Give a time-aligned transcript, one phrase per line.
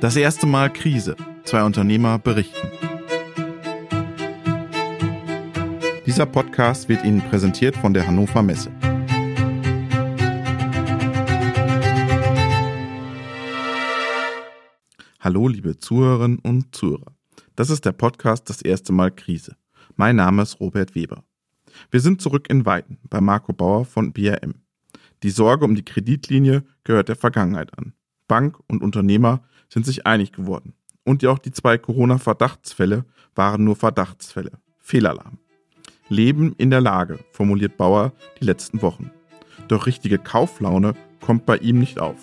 [0.00, 1.16] Das erste Mal Krise.
[1.42, 2.68] Zwei Unternehmer berichten.
[6.06, 8.70] Dieser Podcast wird Ihnen präsentiert von der Hannover Messe.
[15.18, 17.16] Hallo, liebe Zuhörerinnen und Zuhörer.
[17.56, 19.56] Das ist der Podcast Das erste Mal Krise.
[19.96, 21.24] Mein Name ist Robert Weber.
[21.90, 24.62] Wir sind zurück in Weiden bei Marco Bauer von BRM.
[25.24, 27.94] Die Sorge um die Kreditlinie gehört der Vergangenheit an.
[28.28, 30.74] Bank und Unternehmer sind sich einig geworden.
[31.04, 33.04] Und auch die zwei Corona-Verdachtsfälle
[33.34, 34.52] waren nur Verdachtsfälle.
[34.78, 35.38] Fehlalarm.
[36.08, 39.10] Leben in der Lage, formuliert Bauer die letzten Wochen.
[39.68, 42.16] Doch richtige Kauflaune kommt bei ihm nicht auf.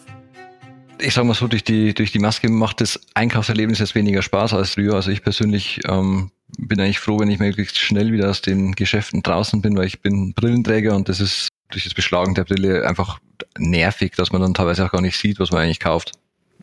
[1.00, 4.54] Ich sage mal so, durch die, durch die Maske macht das Einkaufserlebnis jetzt weniger Spaß
[4.54, 4.96] als früher.
[4.96, 9.22] Also ich persönlich ähm, bin eigentlich froh, wenn ich möglichst schnell wieder aus den Geschäften
[9.22, 13.20] draußen bin, weil ich bin Brillenträger und das ist durch das Beschlagen der Brille einfach
[13.58, 16.14] nervig, dass man dann teilweise auch gar nicht sieht, was man eigentlich kauft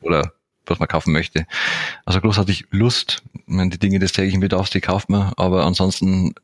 [0.01, 0.33] oder
[0.67, 1.47] was man kaufen möchte.
[2.05, 6.35] Also großartig Lust, ich meine, die Dinge des täglichen Bedarfs, die kauft man, aber ansonsten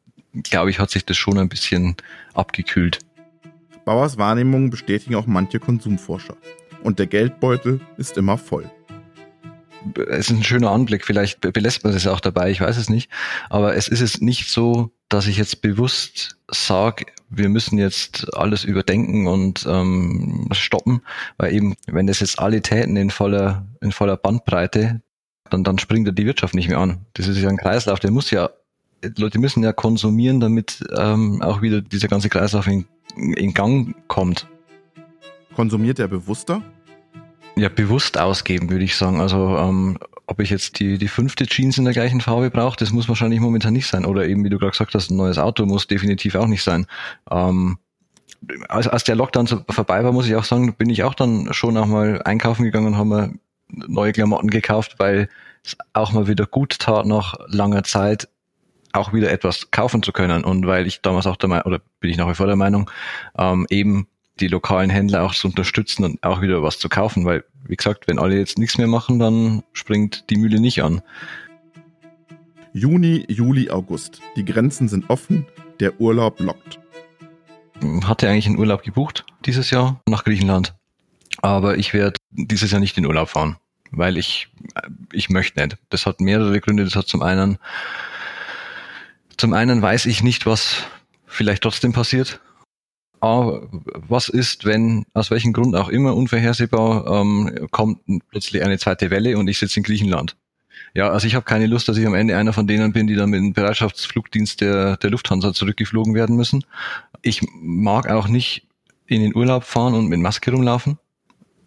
[0.42, 1.96] glaube ich, hat sich das schon ein bisschen
[2.34, 2.98] abgekühlt.
[3.84, 6.36] Bauers Wahrnehmung bestätigen auch manche Konsumforscher.
[6.82, 8.70] Und der Geldbeutel ist immer voll.
[10.08, 13.10] Es ist ein schöner Anblick, vielleicht belässt man es auch dabei, ich weiß es nicht.
[13.48, 18.64] Aber es ist es nicht so, dass ich jetzt bewusst sage, wir müssen jetzt alles
[18.64, 21.02] überdenken und ähm, stoppen,
[21.36, 25.02] weil eben, wenn das jetzt alle täten in voller, in voller Bandbreite,
[25.50, 27.06] dann, dann springt ja die Wirtschaft nicht mehr an.
[27.14, 28.50] Das ist ja ein Kreislauf, der muss ja,
[29.16, 34.46] Leute müssen ja konsumieren, damit ähm, auch wieder dieser ganze Kreislauf in, in Gang kommt.
[35.54, 36.62] Konsumiert er bewusster?
[37.56, 39.20] Ja, bewusst ausgeben, würde ich sagen.
[39.20, 42.92] Also ähm, ob ich jetzt die, die fünfte Jeans in der gleichen Farbe brauche, das
[42.92, 44.04] muss wahrscheinlich momentan nicht sein.
[44.04, 46.86] Oder eben, wie du gerade gesagt hast, ein neues Auto muss definitiv auch nicht sein.
[47.30, 47.78] Ähm,
[48.68, 51.52] als, als der Lockdown so vorbei war, muss ich auch sagen, bin ich auch dann
[51.54, 53.32] schon auch mal einkaufen gegangen und haben mir
[53.68, 55.30] neue Klamotten gekauft, weil
[55.64, 58.28] es auch mal wieder gut tat, nach langer Zeit
[58.92, 60.44] auch wieder etwas kaufen zu können.
[60.44, 62.90] Und weil ich damals auch der Meinung, oder bin ich nach wie vor der Meinung,
[63.38, 64.08] ähm, eben
[64.40, 68.08] die lokalen Händler auch zu unterstützen und auch wieder was zu kaufen, weil, wie gesagt,
[68.08, 71.02] wenn alle jetzt nichts mehr machen, dann springt die Mühle nicht an.
[72.72, 74.20] Juni, Juli, August.
[74.36, 75.46] Die Grenzen sind offen,
[75.80, 76.78] der Urlaub lockt.
[78.04, 80.74] Hatte eigentlich einen Urlaub gebucht dieses Jahr nach Griechenland.
[81.40, 83.56] Aber ich werde dieses Jahr nicht in Urlaub fahren,
[83.90, 84.48] weil ich,
[85.12, 85.78] ich möchte nicht.
[85.88, 86.84] Das hat mehrere Gründe.
[86.84, 87.58] Das hat zum einen,
[89.36, 90.84] zum einen weiß ich nicht, was
[91.26, 92.40] vielleicht trotzdem passiert.
[93.20, 99.38] Was ist, wenn aus welchem Grund auch immer unvorhersehbar ähm, kommt plötzlich eine zweite Welle
[99.38, 100.36] und ich sitze in Griechenland.
[100.94, 103.14] Ja, also ich habe keine Lust, dass ich am Ende einer von denen bin, die
[103.14, 106.64] dann mit dem Bereitschaftsflugdienst der, der Lufthansa zurückgeflogen werden müssen.
[107.22, 108.66] Ich mag auch nicht
[109.06, 110.98] in den Urlaub fahren und mit Maske rumlaufen.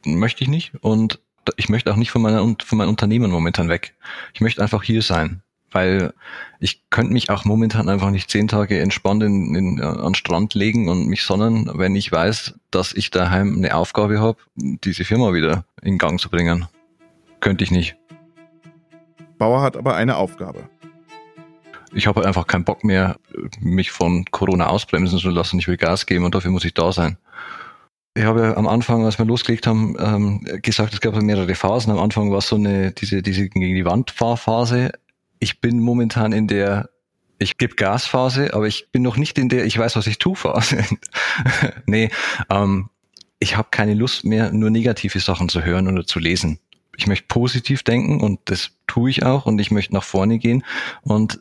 [0.06, 0.74] Möchte ich nicht.
[0.82, 1.20] Und
[1.58, 3.96] ich möchte auch nicht von, meiner, von meinem Unternehmen momentan weg.
[4.34, 6.14] Ich möchte einfach hier sein weil
[6.60, 10.54] ich könnte mich auch momentan einfach nicht zehn Tage entspannt in, in, äh, an Strand
[10.54, 15.34] legen und mich sonnen, wenn ich weiß, dass ich daheim eine Aufgabe habe, diese Firma
[15.34, 16.68] wieder in Gang zu bringen.
[17.40, 17.96] Könnte ich nicht.
[19.38, 20.70] Bauer hat aber eine Aufgabe.
[21.94, 23.18] Ich habe einfach keinen Bock mehr,
[23.60, 25.60] mich von Corona ausbremsen zu lassen.
[25.60, 27.18] Ich will Gas geben und dafür muss ich da sein.
[28.14, 31.92] Ich habe ja am Anfang, als wir losgelegt haben, ähm, gesagt, es gab mehrere Phasen.
[31.92, 34.92] Am Anfang war es so eine, diese, diese gegen die Wand Fahrphase
[35.42, 36.90] ich bin momentan in der
[37.40, 40.36] ich gebe Gasphase, aber ich bin noch nicht in der ich weiß, was ich tue
[40.36, 40.86] Phase.
[41.88, 42.10] nee,
[42.50, 42.90] ähm,
[43.40, 46.60] ich habe keine Lust mehr, nur negative Sachen zu hören oder zu lesen.
[46.96, 50.64] Ich möchte positiv denken und das tue ich auch und ich möchte nach vorne gehen
[51.02, 51.40] und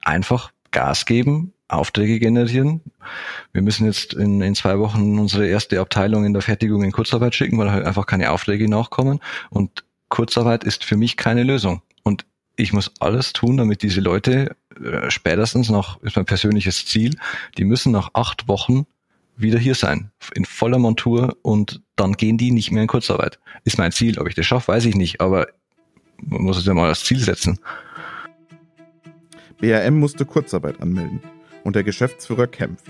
[0.00, 2.80] einfach Gas geben, Aufträge generieren.
[3.52, 7.34] Wir müssen jetzt in, in zwei Wochen unsere erste Abteilung in der Fertigung in Kurzarbeit
[7.34, 9.20] schicken, weil halt einfach keine Aufträge nachkommen.
[9.50, 11.82] Und Kurzarbeit ist für mich keine Lösung.
[12.56, 17.16] Ich muss alles tun, damit diese Leute äh, spätestens noch, ist mein persönliches Ziel,
[17.58, 18.86] die müssen nach acht Wochen
[19.36, 23.40] wieder hier sein, in voller Montur und dann gehen die nicht mehr in Kurzarbeit.
[23.64, 24.18] Ist mein Ziel.
[24.20, 25.48] Ob ich das schaffe, weiß ich nicht, aber
[26.18, 27.58] man muss es ja mal als Ziel setzen.
[29.58, 31.20] BRM musste Kurzarbeit anmelden
[31.64, 32.86] und der Geschäftsführer kämpft.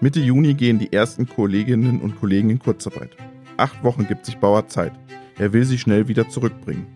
[0.00, 3.10] Mitte Juni gehen die ersten Kolleginnen und Kollegen in Kurzarbeit.
[3.56, 4.92] Acht Wochen gibt sich Bauer Zeit.
[5.38, 6.86] Er will sie schnell wieder zurückbringen.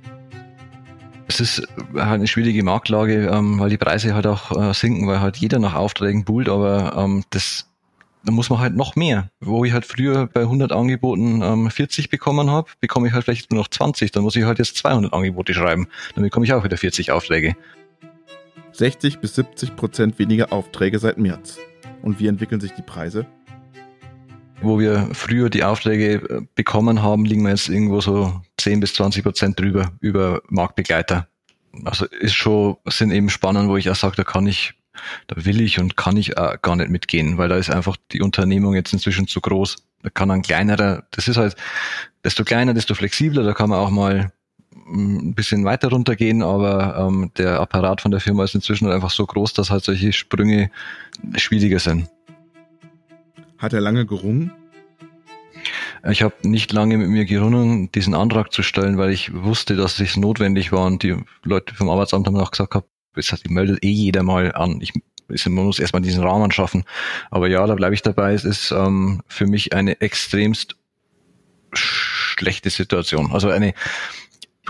[1.29, 1.63] Es ist
[1.95, 5.59] halt eine schwierige Marktlage, ähm, weil die Preise halt auch äh, sinken, weil halt jeder
[5.59, 7.69] nach Aufträgen buhlt, aber ähm, das
[8.25, 9.31] da muss man halt noch mehr.
[9.41, 13.51] Wo ich halt früher bei 100 Angeboten ähm, 40 bekommen habe, bekomme ich halt vielleicht
[13.51, 14.11] nur noch 20.
[14.13, 15.89] Dann muss ich halt jetzt 200 Angebote schreiben.
[16.15, 17.57] Dann bekomme ich auch wieder 40 Aufträge.
[18.73, 21.59] 60 bis 70 Prozent weniger Aufträge seit März.
[22.03, 23.27] Und wie entwickeln sich die Preise?
[24.61, 28.95] Wo wir früher die Aufträge äh, bekommen haben, liegen wir jetzt irgendwo so 10 bis
[28.95, 31.29] 20 Prozent drüber über Marktbegleiter.
[31.85, 34.75] Also ist schon, sind eben Spannen, wo ich auch sage, da kann ich,
[35.29, 38.21] da will ich und kann ich auch gar nicht mitgehen, weil da ist einfach die
[38.21, 39.77] Unternehmung jetzt inzwischen zu groß.
[40.03, 41.57] Da kann ein kleinerer, das ist halt,
[42.25, 44.33] desto kleiner, desto flexibler, da kann man auch mal
[44.87, 49.11] ein bisschen weiter runtergehen, aber ähm, der Apparat von der Firma ist inzwischen halt einfach
[49.11, 50.71] so groß, dass halt solche Sprünge
[51.37, 52.09] schwieriger sind.
[53.59, 54.53] Hat er lange gerungen?
[56.09, 59.99] Ich habe nicht lange mit mir gerungen, diesen Antrag zu stellen, weil ich wusste, dass
[59.99, 62.85] es notwendig war und die Leute vom Arbeitsamt haben auch gesagt,
[63.17, 64.81] es meldet eh jeder mal an.
[64.81, 64.93] Ich,
[65.47, 66.85] man muss erstmal diesen Rahmen schaffen.
[67.31, 68.33] Aber ja, da bleibe ich dabei.
[68.33, 70.77] Es ist ähm, für mich eine extremst
[71.73, 73.33] schlechte Situation.
[73.33, 73.75] Also eine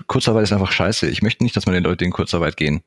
[0.06, 1.08] Kurzarbeit ist einfach scheiße.
[1.08, 2.81] Ich möchte nicht, dass meine Leute in Kurzarbeit gehen.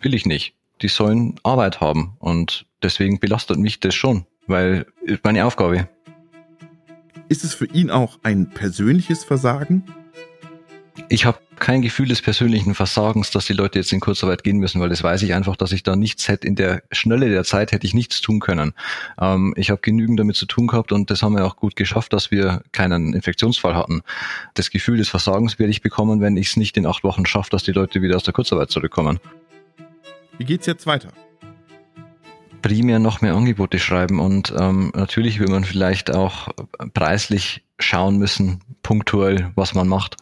[0.00, 0.54] Will ich nicht.
[0.80, 4.86] Die sollen Arbeit haben und deswegen belastet mich das schon, weil
[5.22, 5.88] meine Aufgabe.
[7.28, 9.84] Ist es für ihn auch ein persönliches Versagen?
[11.08, 14.80] Ich habe kein Gefühl des persönlichen Versagens, dass die Leute jetzt in Kurzarbeit gehen müssen,
[14.80, 16.46] weil das weiß ich einfach, dass ich da nichts hätte.
[16.46, 18.74] In der Schnelle der Zeit hätte ich nichts tun können.
[19.18, 22.12] Ähm, ich habe genügend damit zu tun gehabt und das haben wir auch gut geschafft,
[22.12, 24.02] dass wir keinen Infektionsfall hatten.
[24.54, 27.50] Das Gefühl des Versagens werde ich bekommen, wenn ich es nicht in acht Wochen schaffe,
[27.50, 29.20] dass die Leute wieder aus der Kurzarbeit zurückkommen.
[30.38, 31.12] Wie geht's jetzt weiter?
[32.62, 36.48] Primär noch mehr Angebote schreiben und ähm, natürlich will man vielleicht auch
[36.94, 40.16] preislich schauen müssen, punktuell, was man macht.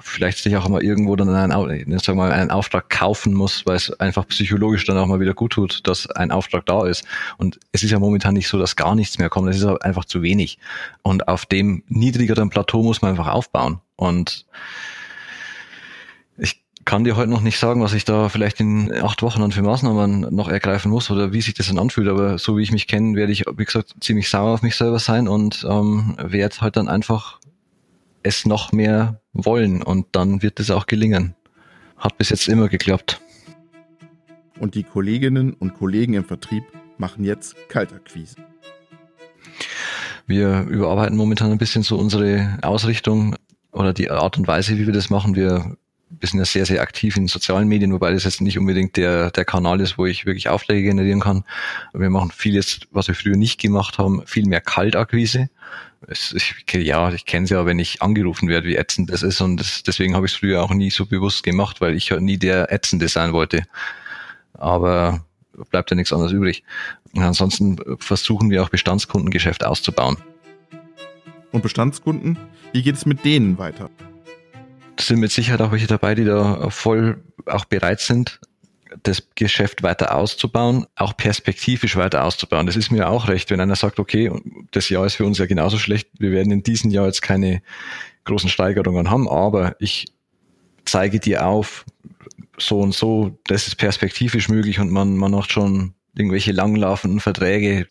[0.00, 3.76] Vielleicht sich auch mal irgendwo dann einen, sagen wir mal, einen Auftrag kaufen muss, weil
[3.76, 7.04] es einfach psychologisch dann auch mal wieder gut tut, dass ein Auftrag da ist.
[7.38, 9.48] Und es ist ja momentan nicht so, dass gar nichts mehr kommt.
[9.48, 10.58] Es ist einfach zu wenig.
[11.02, 13.80] Und auf dem niedrigeren Plateau muss man einfach aufbauen.
[13.96, 14.46] Und
[16.36, 19.52] ich kann dir heute noch nicht sagen, was ich da vielleicht in acht Wochen dann
[19.52, 22.08] für Maßnahmen noch ergreifen muss oder wie sich das dann anfühlt.
[22.08, 24.98] Aber so wie ich mich kenne, werde ich, wie gesagt, ziemlich sauer auf mich selber
[24.98, 27.40] sein und ähm, werde halt dann einfach
[28.22, 31.34] es noch mehr wollen und dann wird es auch gelingen.
[31.98, 33.20] Hat bis jetzt immer geklappt.
[34.58, 36.64] Und die Kolleginnen und Kollegen im Vertrieb
[36.96, 38.36] machen jetzt Kaltakquise.
[40.26, 43.36] Wir überarbeiten momentan ein bisschen so unsere Ausrichtung
[43.72, 45.36] oder die Art und Weise, wie wir das machen.
[45.36, 45.76] Wir
[46.10, 49.30] wir sind ja sehr, sehr aktiv in sozialen Medien, wobei das jetzt nicht unbedingt der,
[49.30, 51.44] der Kanal ist, wo ich wirklich Aufträge generieren kann.
[51.92, 55.50] Wir machen vieles, was wir früher nicht gemacht haben, viel mehr Kaltakquise.
[56.06, 59.40] Es, ich, ja, ich kenne es ja, wenn ich angerufen werde, wie ätzend das ist
[59.40, 62.22] und das, deswegen habe ich es früher auch nie so bewusst gemacht, weil ich halt
[62.22, 63.64] nie der Ätzende sein wollte.
[64.54, 65.24] Aber
[65.70, 66.62] bleibt ja nichts anderes übrig.
[67.14, 70.16] Und ansonsten versuchen wir auch Bestandskundengeschäft auszubauen.
[71.50, 72.38] Und Bestandskunden,
[72.72, 73.90] wie geht es mit denen weiter?
[75.00, 78.40] Sind mit Sicherheit auch welche dabei, die da voll auch bereit sind,
[79.02, 82.66] das Geschäft weiter auszubauen, auch perspektivisch weiter auszubauen.
[82.66, 84.30] Das ist mir auch recht, wenn einer sagt, okay,
[84.70, 87.62] das Jahr ist für uns ja genauso schlecht, wir werden in diesem Jahr jetzt keine
[88.24, 90.06] großen Steigerungen haben, aber ich
[90.84, 91.84] zeige dir auf,
[92.56, 97.88] so und so, das ist perspektivisch möglich und man, man macht schon irgendwelche langlaufenden Verträge,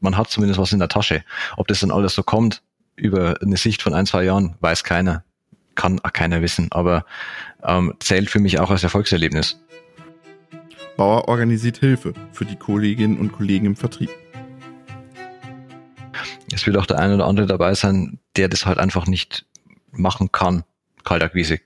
[0.00, 1.24] man hat zumindest was in der Tasche.
[1.56, 2.62] Ob das dann alles so kommt,
[2.94, 5.25] über eine Sicht von ein, zwei Jahren, weiß keiner
[5.76, 7.04] kann auch keiner wissen, aber
[7.62, 9.60] ähm, zählt für mich auch als Erfolgserlebnis.
[10.96, 14.10] Bauer organisiert Hilfe für die Kolleginnen und Kollegen im Vertrieb.
[16.52, 19.44] Es wird auch der eine oder andere dabei sein, der das halt einfach nicht
[19.90, 20.64] machen kann.
[21.04, 21.60] Kaltakquise.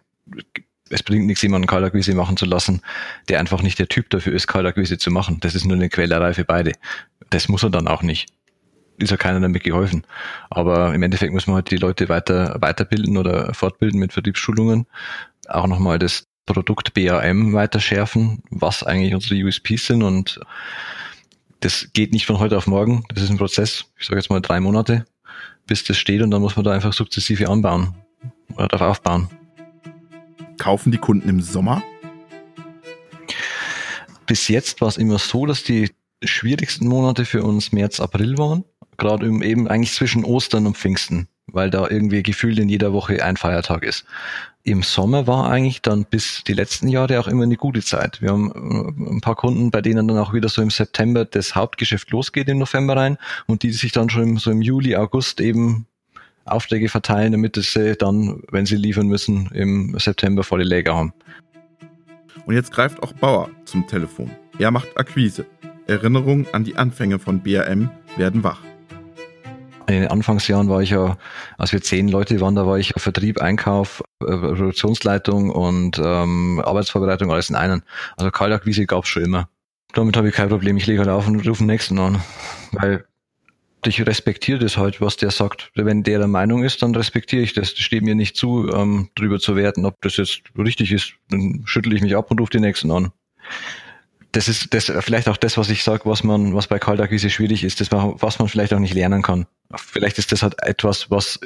[0.88, 2.82] Es bringt nichts, jemanden Kaltakquise machen zu lassen,
[3.28, 5.38] der einfach nicht der Typ dafür ist, Kaltakquise zu machen.
[5.40, 6.72] Das ist nur eine Quälerei für beide.
[7.30, 8.26] Das muss er dann auch nicht
[9.00, 10.04] ist ja keiner damit geholfen.
[10.50, 14.86] Aber im Endeffekt muss man halt die Leute weiter weiterbilden oder fortbilden mit Vertriebsschulungen.
[15.48, 20.40] Auch nochmal das Produkt BAM weiter schärfen, was eigentlich unsere USPs sind und
[21.60, 23.04] das geht nicht von heute auf morgen.
[23.08, 25.04] Das ist ein Prozess, ich sage jetzt mal drei Monate,
[25.66, 27.94] bis das steht und dann muss man da einfach sukzessive anbauen
[28.54, 29.28] oder darauf aufbauen.
[30.58, 31.82] Kaufen die Kunden im Sommer?
[34.26, 35.90] Bis jetzt war es immer so, dass die
[36.22, 38.64] schwierigsten Monate für uns März, April waren
[39.00, 43.36] gerade eben eigentlich zwischen Ostern und Pfingsten, weil da irgendwie gefühlt in jeder Woche ein
[43.36, 44.04] Feiertag ist.
[44.62, 48.20] Im Sommer war eigentlich dann bis die letzten Jahre auch immer eine gute Zeit.
[48.20, 51.56] Wir haben äh, ein paar Kunden, bei denen dann auch wieder so im September das
[51.56, 53.16] Hauptgeschäft losgeht im November rein
[53.46, 55.86] und die sich dann schon im, so im Juli, August eben
[56.44, 61.14] Aufträge verteilen, damit sie dann, wenn sie liefern müssen, im September volle Läger haben.
[62.44, 64.30] Und jetzt greift auch Bauer zum Telefon.
[64.58, 65.46] Er macht Akquise.
[65.86, 68.60] Erinnerungen an die Anfänge von BRM werden wach
[69.94, 71.16] in den Anfangsjahren war ich ja,
[71.58, 77.30] als wir zehn Leute waren, da war ich Vertrieb, Einkauf, äh, Produktionsleitung und ähm, Arbeitsvorbereitung
[77.30, 77.82] alles in einen.
[78.16, 79.48] Also Kaltakquise gab es schon immer.
[79.92, 80.76] Damit habe ich kein Problem.
[80.76, 82.22] Ich lege halt auf und rufe den nächsten an.
[82.72, 83.04] Weil
[83.84, 85.70] ich respektiere das halt, was der sagt.
[85.74, 87.74] Wenn der der Meinung ist, dann respektiere ich das.
[87.74, 91.14] Das steht mir nicht zu, ähm, drüber zu werten, ob das jetzt richtig ist.
[91.30, 93.10] Dann schüttle ich mich ab und rufe die nächsten an.
[94.32, 97.64] Das ist das vielleicht auch das, was ich sage, was man, was bei Kaltakquise schwierig
[97.64, 99.46] ist, das was man vielleicht auch nicht lernen kann.
[99.74, 101.40] Vielleicht ist das halt etwas, was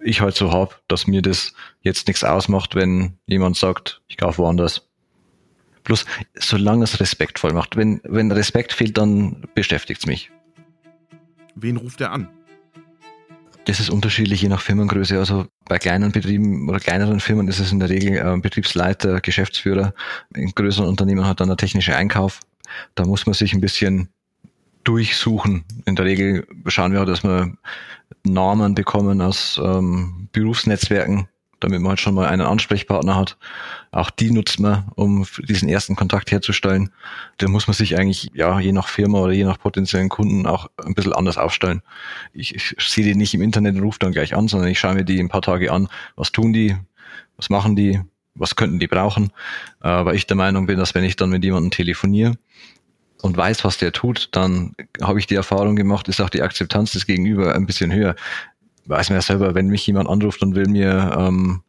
[0.00, 4.38] ich halt so hab, dass mir das jetzt nichts ausmacht, wenn jemand sagt, ich kaufe
[4.38, 4.88] woanders.
[5.84, 7.76] Bloß solange es respektvoll macht.
[7.76, 10.30] Wenn, wenn Respekt fehlt, dann beschäftigt's mich.
[11.54, 12.28] Wen ruft er an?
[13.66, 15.18] Das ist unterschiedlich je nach Firmengröße.
[15.18, 19.92] Also bei kleinen Betrieben oder kleineren Firmen ist es in der Regel äh, Betriebsleiter, Geschäftsführer.
[20.34, 22.40] In größeren Unternehmen hat dann der technische Einkauf.
[22.94, 24.08] Da muss man sich ein bisschen
[24.84, 25.64] durchsuchen.
[25.84, 27.52] In der Regel schauen wir, dass wir
[28.22, 31.28] Namen bekommen aus ähm, Berufsnetzwerken,
[31.66, 33.36] damit man halt schon mal einen Ansprechpartner hat.
[33.90, 36.92] Auch die nutzt man, um diesen ersten Kontakt herzustellen.
[37.38, 40.70] Da muss man sich eigentlich, ja, je nach Firma oder je nach potenziellen Kunden auch
[40.84, 41.82] ein bisschen anders aufstellen.
[42.32, 44.94] Ich, ich sehe die nicht im Internet und rufe dann gleich an, sondern ich schaue
[44.94, 45.88] mir die ein paar Tage an.
[46.14, 46.76] Was tun die?
[47.36, 48.00] Was machen die?
[48.36, 49.32] Was könnten die brauchen?
[49.80, 52.34] Weil ich der Meinung bin, dass wenn ich dann mit jemandem telefoniere,
[53.22, 56.92] und weiß, was der tut, dann habe ich die Erfahrung gemacht, ist auch die Akzeptanz
[56.92, 58.14] des Gegenüber ein bisschen höher
[58.88, 61.62] weiß man ja selber, wenn mich jemand anruft und will mir ähm,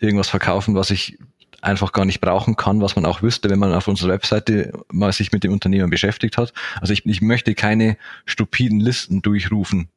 [0.00, 1.18] irgendwas verkaufen, was ich
[1.60, 5.12] einfach gar nicht brauchen kann, was man auch wüsste, wenn man auf unserer Webseite mal
[5.12, 6.52] sich mit dem Unternehmen beschäftigt hat.
[6.80, 7.96] Also ich, ich möchte keine
[8.26, 9.88] stupiden Listen durchrufen,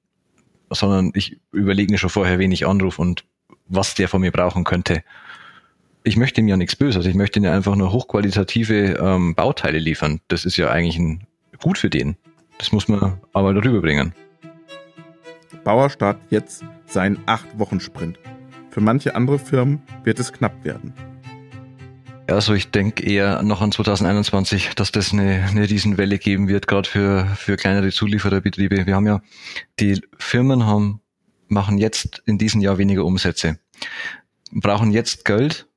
[0.69, 3.25] sondern ich überlege mir schon vorher, wen ich anrufe und
[3.67, 5.03] was der von mir brauchen könnte.
[6.03, 10.19] Ich möchte ihm ja nichts Böses, ich möchte ihm einfach nur hochqualitative ähm, Bauteile liefern.
[10.29, 11.27] Das ist ja eigentlich ein,
[11.59, 12.17] gut für den.
[12.57, 14.13] Das muss man aber darüber bringen.
[15.63, 18.17] Bauer startet jetzt seinen 8-Wochen-Sprint.
[18.71, 20.93] Für manche andere Firmen wird es knapp werden.
[22.27, 26.89] Also ich denke eher noch an 2021, dass das eine, eine Riesenwelle geben wird, gerade
[26.89, 28.85] für, für kleinere Zuliefererbetriebe.
[28.85, 29.21] Wir haben ja,
[29.79, 31.01] die Firmen haben,
[31.47, 33.59] machen jetzt in diesem Jahr weniger Umsätze,
[34.51, 35.67] brauchen jetzt Geld.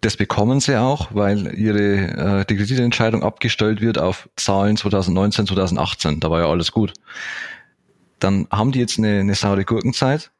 [0.00, 6.20] Das bekommen sie auch, weil ihre äh, die Kreditentscheidung abgestellt wird auf Zahlen 2019, 2018.
[6.20, 6.94] Da war ja alles gut
[8.24, 10.30] dann haben die jetzt eine, eine saure Gurkenzeit,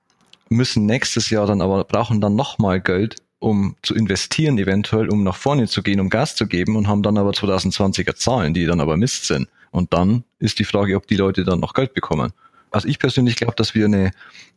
[0.48, 5.36] müssen nächstes Jahr dann aber brauchen dann nochmal Geld, um zu investieren, eventuell, um nach
[5.36, 8.80] vorne zu gehen, um Gas zu geben und haben dann aber 2020er Zahlen, die dann
[8.80, 9.48] aber Mist sind.
[9.70, 12.32] Und dann ist die Frage, ob die Leute dann noch Geld bekommen.
[12.70, 14.12] Also ich persönlich glaube, dass wir eine,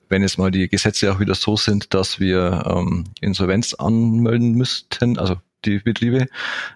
[0.09, 5.17] wenn jetzt mal die Gesetze auch wieder so sind, dass wir ähm, Insolvenz anmelden müssten,
[5.17, 6.27] also die Betriebe,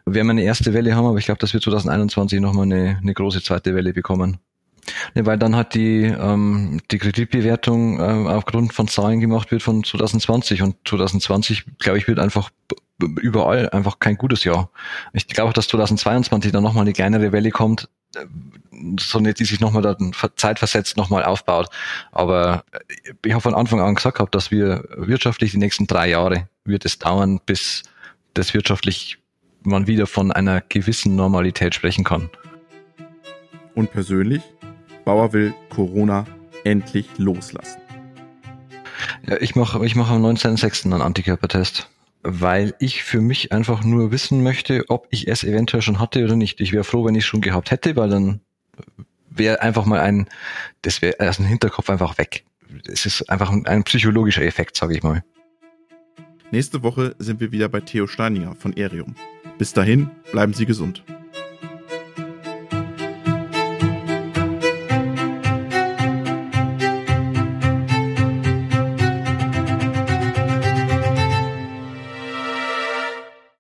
[0.06, 3.14] werden wir eine erste Welle haben, aber ich glaube, dass wir 2021 nochmal eine, eine
[3.14, 4.38] große zweite Welle bekommen.
[5.16, 9.84] Ja, weil dann hat die, ähm, die Kreditbewertung äh, aufgrund von Zahlen gemacht wird von
[9.84, 12.52] 2020 und 2020, glaube ich, wird einfach
[13.20, 14.70] überall einfach kein gutes Jahr.
[15.14, 18.26] Ich glaube auch, dass 2022 dann nochmal eine kleinere Welle kommt, äh,
[19.00, 19.96] so nicht, die sich nochmal
[20.36, 21.70] zeitversetzt nochmal aufbaut.
[22.12, 22.64] Aber
[23.24, 26.86] ich habe von Anfang an gesagt gehabt, dass wir wirtschaftlich die nächsten drei Jahre wird
[26.86, 27.84] es dauern, bis
[28.34, 29.20] das wirtschaftlich
[29.64, 32.30] man wieder von einer gewissen Normalität sprechen kann.
[33.76, 34.42] Und persönlich?
[35.06, 36.26] Bauer will Corona
[36.64, 37.82] endlich loslassen.
[39.28, 40.86] Ja, ich mache ich mach am 19.06.
[40.86, 41.90] einen Antikörpertest,
[42.24, 46.36] weil ich für mich einfach nur wissen möchte, ob ich es eventuell schon hatte oder
[46.36, 46.62] nicht.
[46.62, 48.42] Ich wäre froh, wenn ich es schon gehabt hätte, weil dann
[49.30, 50.28] wäre einfach mal ein,
[50.82, 52.44] das wäre aus dem Hinterkopf einfach weg.
[52.88, 55.24] Es ist einfach ein, ein psychologischer Effekt, sage ich mal.
[56.52, 59.16] Nächste Woche sind wir wieder bei Theo Steininger von Erium.
[59.58, 61.04] Bis dahin, bleiben Sie gesund.